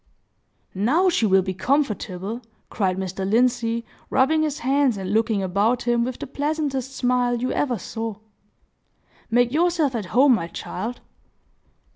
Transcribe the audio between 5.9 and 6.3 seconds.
with the